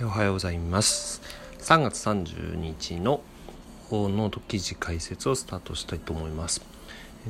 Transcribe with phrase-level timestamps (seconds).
[0.00, 1.20] おはようございます。
[1.58, 3.20] 3月30日の
[3.90, 6.62] ノート記事解説をスタートしたいと思います。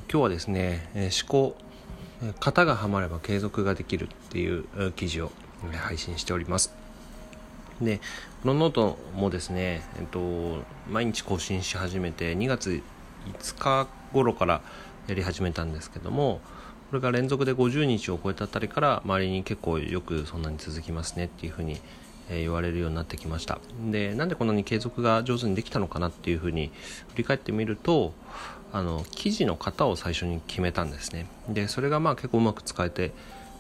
[0.09, 1.57] 今日はですね思考
[2.41, 5.33] 型がはまれば継続ができるっていう記事を
[5.75, 6.73] 配信しております。
[7.81, 8.01] で
[8.43, 12.81] このノートもですね、えっと、毎日更新し始めて2月
[13.41, 14.63] 5日頃から
[15.09, 16.41] やり始めたんですけども
[16.91, 21.81] これが連続で50日を超えたあたりから周りに結構よくそんなに続きますねっていうふうに
[22.31, 23.59] え言われるようになってきました。
[23.91, 26.71] でなんでこんなに継続が上手にできたのかなっていうふうに
[27.11, 28.13] 振り返ってみると
[28.73, 31.27] あの記事の型を最初に決めたんですね。
[31.49, 33.13] でそれがまあ結構うまく使えて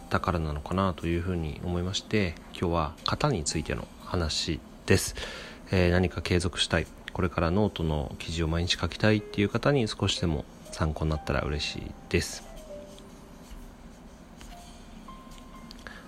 [0.08, 5.14] たからなのかなというふうに思いまして今日は型についての話です、
[5.70, 6.86] えー、何か継続したい。
[7.12, 12.42] これからノートの記事を毎日書きたいっていう方に少しでも参考になったら嬉しいです。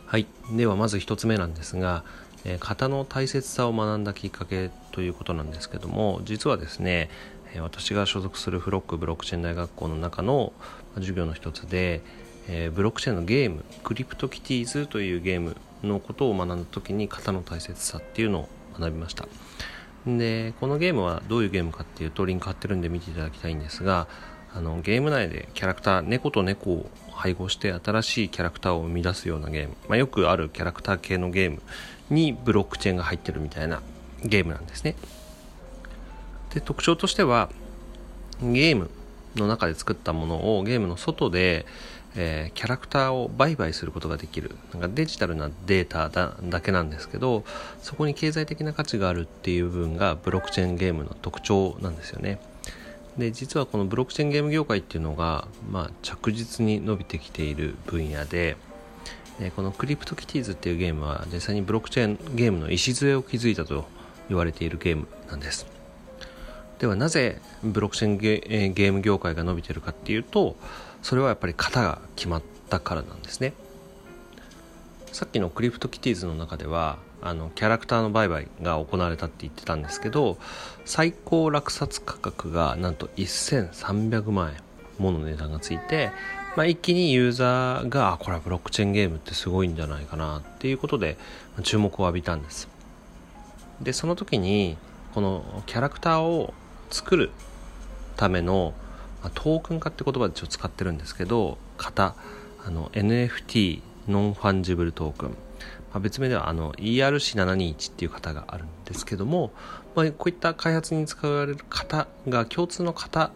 [0.06, 0.26] はい。
[0.56, 2.04] ではまず1つ目なんですが
[2.44, 7.10] え型の大切さを学んだきっかけということなんですけども実はですね
[7.60, 10.52] 私が所属するフロックブロックチェーン大学校の中の
[10.96, 12.00] 授業の一つで、
[12.48, 18.48] えブロックチェーンのゲームクリプトキティーズというゲームのことを学んだ時に型の大切さっていうのを
[18.78, 19.28] 学びました。
[20.06, 24.06] でこのゲームはどういうゲームかっていうとリンク貼ってるんで見ていただきたいんですが
[24.54, 31.62] あのゲーム内でキャラクター猫と猫を配合して新しいキャラクターを生み出すようなゲーム、まあ、よくあるキャラクター系のゲーム
[32.10, 33.82] にブロックチェーンが入ってるみたいな
[34.22, 34.94] ゲームなんですね。
[36.54, 37.50] で特徴としては
[38.40, 38.90] ゲーム
[39.34, 41.66] の中で作ったものをゲームの外で、
[42.14, 44.54] えー、キャラクターを売買することができる。
[44.72, 47.44] なんかデジタルなデータだだけなんですけど
[47.82, 52.38] そこに経済的な価値があるっていう部分がブロックチェーンゲームの特徴なんですよね。
[53.18, 58.56] で実はこのブロックチェーンゲーム業界っていうのが、まあ、着実に伸びてきている分野で
[59.40, 63.84] えこのクリプトキティーズっていうゲームは実際にブロックチェーンゲームの礎を築いたと
[64.28, 65.66] 言われているゲームなんです。
[66.78, 70.56] ではなぜブロックチェーンゲゲーム業界が伸びてるかっていうと
[71.02, 73.54] それはやっぱり型が決まったからなんですね。
[75.12, 80.38] さっきのクリプトキティーズの中ではあのキャラクターの売買が行われたって言ってたんですけど
[80.84, 84.56] 最高落札価格がなんと1300万円
[84.98, 86.10] もの値段がついて
[86.56, 91.16] まあ、一気にユーザーがこれはブロックチェーンゲームってすごいんじゃないかなっていうことで
[91.62, 92.68] 注目を浴びたんです。
[93.82, 94.76] でその時に
[95.14, 96.54] このキャラクターを
[96.90, 97.30] 作る
[98.16, 98.72] ための、
[99.22, 102.14] まあ、トークン化って言葉でちょっと使ってるんですけど型
[102.64, 105.36] あの NFT ノンファンジブルトークン、
[105.92, 109.52] まあ、別名ではあの ERC721 っていう型があるんですけども、
[109.94, 113.30] まあ、こういった開発に使われる型が共通の型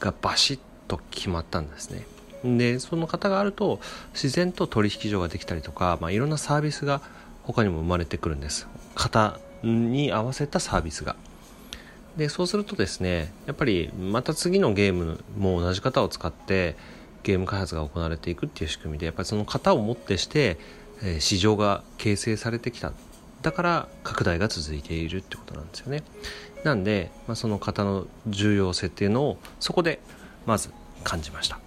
[0.00, 2.06] がバシッと決まったんですね。
[2.44, 3.80] でその方があると
[4.12, 7.00] 自然と取引所ができたりとか、まあ、いろんなサービスが
[7.42, 8.68] 他にも生まれてくるんです。
[8.94, 11.16] 型に合わせたサービスが。
[12.16, 16.76] でそうするとですねやっぱりまた次のゲームも同じ型を使って
[17.22, 20.58] ゲーム開発が行われていくっていう仕組みでやっぱりその型をもってして、
[21.02, 22.92] え、市場が形成されてきた。
[23.42, 26.02] だから拡大が続いているってことなんですよね。
[26.64, 30.00] なんで、まあ、その型の重要性っていうのをそこで
[30.46, 30.70] まず
[31.04, 31.60] 感じました。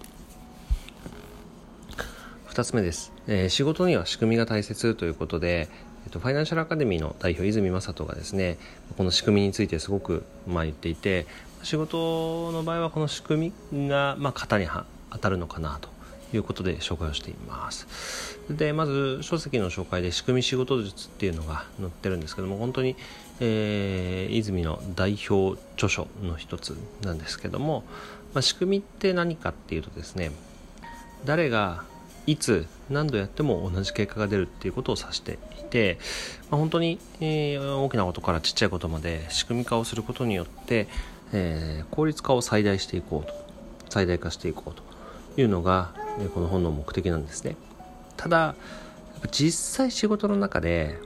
[2.52, 5.70] 2つ目です、えー、仕事には仕組みが大切ということで、
[6.04, 8.58] えっと、ファイナンシャルアカデミーの代表泉正人がですね
[8.98, 11.26] この仕組みについてすごく、まあ、言っていて
[11.62, 14.66] 仕事の場合はこの仕組みが、まあ、型に
[15.10, 15.88] 当たるのかなと。
[16.36, 18.38] いうことで紹介をしています。
[18.50, 22.96] でまず書籍の紹介で仕組み仕事術っていうのが載ってるんですけども本当に、
[23.40, 27.84] えー、泉の代表著書の一つなんですけども、
[28.34, 30.32] まあ、仕組みって何かっていうとですね
[31.24, 31.84] 誰が
[32.26, 35.98] いつ何度やっても同じ結果が出るっていうことを指していて、
[36.50, 40.86] まあ、本当に、えー、大きなことからちっちゃいことまで仕組み化をすることによって、
[41.32, 43.34] えー、効率化を最大していこうと
[43.88, 44.91] 最大化していこうと。
[45.36, 47.56] いうのが、え、この本の目的なんですね
[48.16, 48.54] ただ
[49.30, 50.98] 実際仕事の中で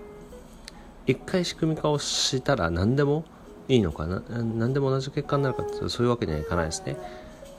[1.07, 3.25] 一回仕組み化をしたら何でも
[3.69, 6.97] いいのかな何でも同じ結果になるかってそういうわけにはいかないですね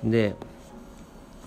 [0.04, 0.36] で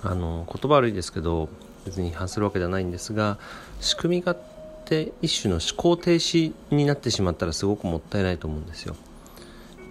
[0.03, 1.49] あの言葉悪いですけど
[1.85, 3.39] 別に違反するわけではないんですが
[3.81, 4.39] 仕組み化っ
[4.85, 8.97] て一種の思考停止になってしまったらすごくもったいないと思うんですよ。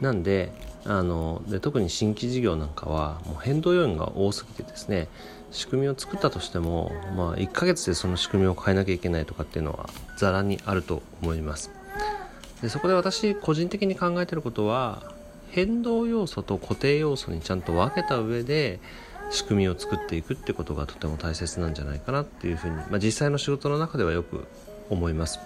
[0.02, 0.52] なんで
[0.86, 5.08] あので特に新規事業なんかはもう変動要因が多すぎてですね
[5.52, 11.72] 仕組みを作ったとしても、まあ、1ヶ月でその仕組みを変えなきゃいけないとかっていうのはざらにあると思います。
[12.62, 15.14] でそこで私個人的に考えてることは
[15.50, 18.80] 変動要素と固定要素にちゃんと分けた上で
[19.32, 24.46] 仕組みを作っていくってことがとても大切なんじゃないかなっていうふうに、まあ、実際の仕事の中ではよく
[24.90, 25.40] 思います。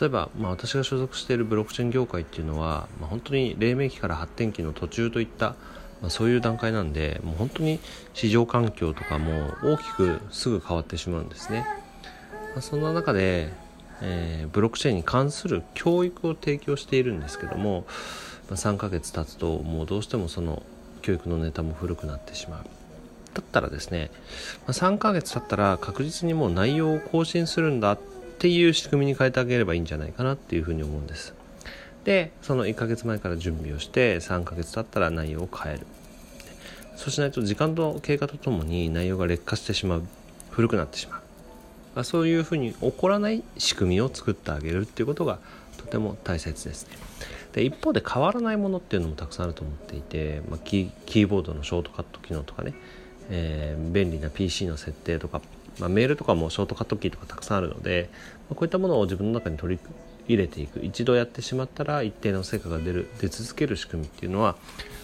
[0.00, 5.56] 例えば、まあ、私が所属しているブロックチェーン業界っていうのは、まあ、本当に黎明期から発展期の途中といった、
[6.02, 7.80] まあ、そういう段階なんでもう本当に
[8.14, 11.66] 市場環境とかも大きくすぐ変わってしまうんですね、
[12.54, 13.52] まあ、そんな中で、
[14.02, 17.86] えー、ブロックチェーンに関する教育を提供しているんですけども、
[18.48, 20.62] まあ、3ヶ月経つともうどうしてもその
[21.02, 22.64] 教育のネタも古くなってしまう。
[23.34, 24.10] だったらですね、
[24.66, 31.34] まあ、3ヶ月経ったら確実にもう内容を更新するんだってっていう仕組みに変えてあげればいいんじゃないかなっていうふうに思うんです。
[32.04, 35.86] でその1ヶ月前から準備をして3ヶ月経ったら内容を変える。
[36.94, 40.02] そうしないと時間の経過とともに内容が劣化してしまう。
[40.50, 41.20] 古くなってしま
[41.96, 42.04] う。
[42.04, 45.40] そういうふうに起こらない仕組みを作ってあげるっていうことが
[45.76, 46.96] とても大切ですね。
[47.52, 52.74] で一方で変わらないものっていうのもたくさんあると思っていて、まあ、キーボードのショートカット機能とかね
[53.30, 55.40] えー、便利な PC の設定とか、
[55.78, 59.80] まあ、メールとかもショートカットキーとかたくさんあるので、まあ、こういったものを自分の中に取り
[60.28, 64.56] 入れていく一度やってしまったら一定の成果が出る出続ける仕組みっていうのは、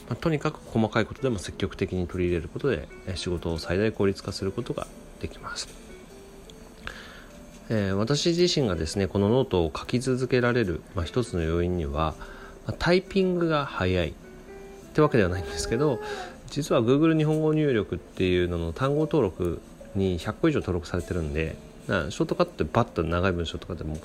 [0.09, 4.87] まあ、とにかく細かいことでも積極的に取り入れることで仕事を最大効率化することが
[5.21, 5.69] できます。
[7.71, 12.15] えー、私自身がですねこのノートを書き続けられる、まあ、一つの要因には、
[12.79, 14.13] タイピングが早いっ
[14.95, 16.01] てわけではないんですけど
[16.49, 19.61] 実は Google 日本語入力っていうのの単語登録
[19.95, 21.57] に100個以上登録されてるんで
[21.87, 23.99] ショートカットでバッと長い文章とかでも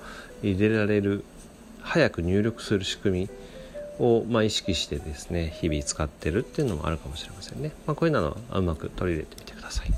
[0.44, 1.24] 入れられる
[1.82, 3.30] 早く入力する仕組み
[4.00, 9.94] を、まあ、意識してですね日々使ってるっていうのもあるかもしれませんね、まあ、こういうのはうまく取り入れてみてください。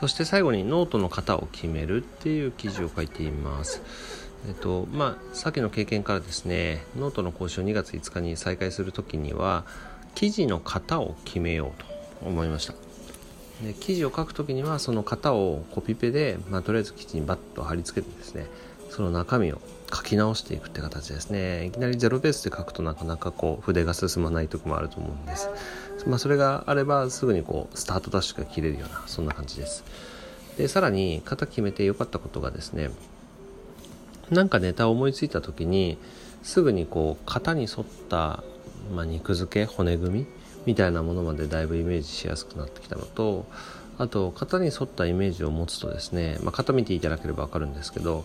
[0.00, 3.82] そして最後にノートの型を決めるっていう記事を書いています。
[4.46, 9.64] えっとまあ、さっきの経験からですねノートの更新を2月5日に再開する時には
[10.14, 11.97] 記事の型を決めようと。
[12.22, 12.74] 思いました。
[13.62, 18.46] で記事を書く時にはその型をコピペで、まあ、とりあえず記事にバッと貼り付けてですね
[18.88, 19.60] その中身を
[19.92, 21.66] 書き直していくって形ですね。
[21.66, 25.48] いきなりゼロベースで書くとなかなかこう筆が進まない時もあると思うんです、
[26.06, 29.84] まあ、それがあればすぐにこうスタートダッシュが切れるようなそんな感じです。
[30.56, 32.90] でさらに型決めて良かったことがですね
[34.30, 35.98] なんかネタを思いついた時に
[36.42, 38.42] すぐにこう型に沿った、
[38.94, 40.26] まあ、肉付け骨組み
[40.66, 43.46] みたいなものまでだいぶイメージしやすくなってきたのと
[43.98, 48.24] あと型に沿ったイメージを持つとですね、まあ、型見ていただければ分かるんですけど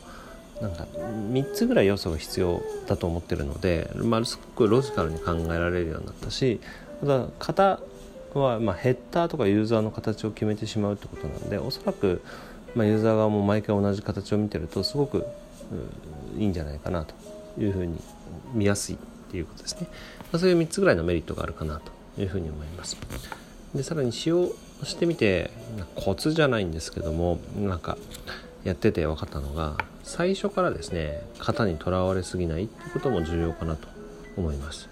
[0.62, 6.62] なんか3つぐらい要素が必要だと思ってるので、まあ、すごくロジカルに考えられるようになったし
[7.02, 7.80] あとは型
[8.34, 12.22] はまヘッダーとかユーザーの形を決めてしまうってことなんでおそらく
[12.76, 15.26] まユーザー側も毎回同じ形を見てるとすごく
[16.38, 17.14] いいんじゃないかなと
[17.60, 18.00] いうふうに
[18.54, 18.98] 見やすいっ
[19.32, 19.88] ていうことですね、
[20.32, 21.92] まあ、そういう3つぐらいのメリットがあるかなと。
[22.18, 22.98] いうふうに思います。
[23.74, 24.51] でさらに使用
[24.83, 25.50] してみて
[25.95, 27.98] コツじゃないんですけどもなんか
[28.63, 33.88] やってて分かったのが最初からですね型にとらわれすぎないってことも重要かなと
[34.38, 34.89] 思います。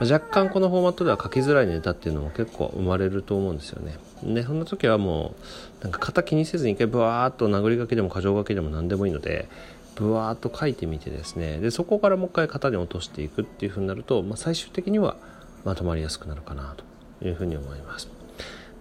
[0.00, 3.96] 若干このフォーマットでは書きづらいネタっていうのも結構生まれると思うんですよね。
[4.24, 5.34] でそんな時はも
[5.80, 9.48] うなんか型気にせずに一回ブワーっと殴り書きでも箇条書きでも何でもいいので
[9.94, 11.58] ぶわーっと書いてみてですね。
[11.58, 15.16] でそこからもう一回型に落としていくっていうふうになると、まあ、最終的には
[15.64, 16.74] まとまりやすくなるかな
[17.20, 18.08] というふうに思います。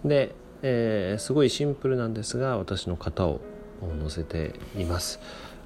[0.03, 3.41] で、えー、すごいシンプルなんですが私の型を
[4.01, 5.19] 載せています。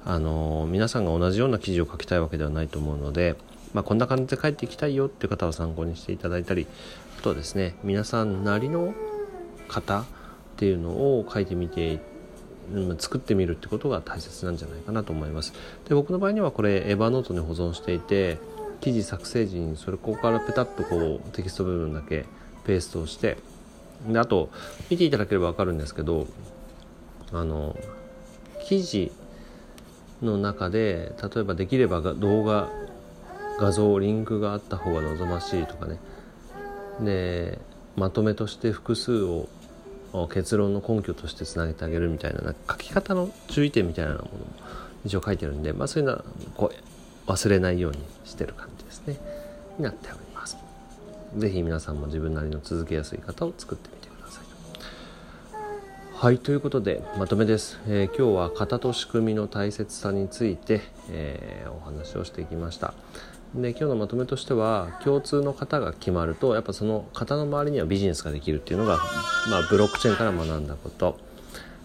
[0.04, 3.36] あの、皆さんが同じような記事を書きたいわけではないと思うので、
[3.74, 6.66] まあ、こんな感じで書いていきたいよっていう方は参考にしていただいたり
[7.18, 8.94] あとはですね皆さんなりの
[9.68, 10.04] 型っ
[10.56, 12.00] ていうのを書いてみて
[12.98, 15.54] 作ってみるってことが大切なんじゃないかなと思います。
[15.88, 18.38] で僕の場合にはこれエヴァノートに保存していて
[18.80, 22.24] 記事作成時にそれここからペタッとこうテキスト部分だけ
[22.64, 23.38] ペーストをして
[24.06, 24.50] であと
[24.90, 26.26] 見ていただければ分かるんですけど
[27.32, 27.76] あの
[28.66, 29.12] 記事
[30.22, 32.68] の中で例えばできれば動画
[33.58, 35.98] 画像リンクがあった方が望ましいとかね。
[37.00, 37.58] で
[37.96, 39.48] まとめとして複数を
[40.32, 44.30] 結論の根拠としてつなげてあげるみたいな書き方の注意点みたいなものも
[45.04, 46.97] 一応書いてるんで、まあ、そういうのはこう
[47.28, 49.16] 忘れないようにしてる感じですね。
[49.76, 50.56] になっております。
[51.36, 54.44] 是非皆さんも自分なりの続けやすい方を作ってみてください。
[56.14, 60.80] はいということでまとめです、えー、今日は型と仕組みの大切さについて、
[61.10, 62.94] えー、お話をしていきました。
[63.54, 68.96] で今日のまとめとしては共通の型が決まるとやっぱその型の周りにはビジネスができるっていうのが、
[69.50, 71.18] まあ、ブロックチェーンから学んだこと。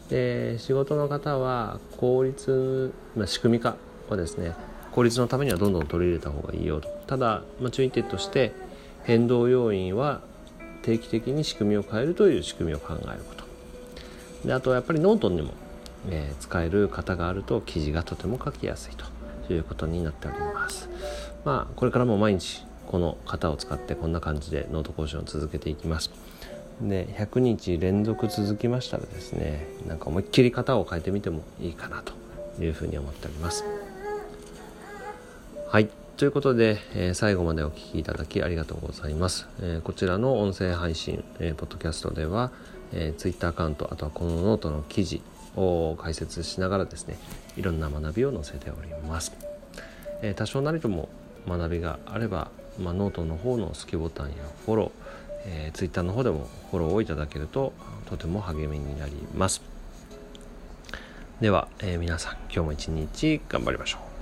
[0.10, 3.76] で仕事の方は効率、まあ、仕組み化
[4.10, 4.54] はですね
[4.94, 6.82] 効率のためにはどんどん取り入れた方がいいよ。
[6.82, 8.54] とただ、まあ、注意点として
[9.04, 10.22] 変動要因は
[10.82, 13.44] 定期的に仕組みを変えるという仕組みを考えること。
[14.48, 15.54] であとはやっぱりノートにも
[16.10, 18.96] えー、使える型があると記事がとても書きやすい
[19.48, 20.90] ということになっております。
[21.46, 26.12] まあこれからも毎日この型を使ってこんな感じでノート更新を続けていきます。
[26.82, 32.14] で100日連続続きましたらですねなんか思いっきり型を変えてみてもいいかなと
[32.62, 33.64] いうふうに思っております。
[35.74, 35.90] はい。
[36.18, 42.52] ということで、えー、最後までお聴きいただきありがとうございます、えー、こちらの音声配信、えー、ポッドキャストでは、
[42.92, 45.24] えー、Twitter アカウントあとはこのノートの記事
[45.56, 47.18] を解説しながらですね
[47.58, 49.36] いろんな学びを載せております、
[50.22, 51.10] え、多少なりとも
[51.48, 54.36] 学びがあれば、まあ、ノートの方の好きボタンや
[54.68, 54.92] フォロー、
[55.48, 57.74] えー、Twitter の方でもフォローをいただけると
[58.06, 59.64] とても励みになります。
[61.42, 64.13] では、え、皆さん今日も一日頑張りましょう。